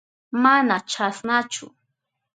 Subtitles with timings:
[0.43, 1.65] Mana chasnachu.